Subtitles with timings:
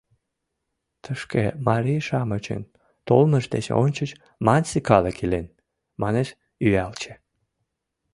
[1.03, 2.61] —Тышке марий-шамычын
[3.07, 4.11] толмышт деч ончыч
[4.45, 5.47] манси калык илен,
[6.01, 6.27] манеш
[6.65, 7.13] Ӱялче.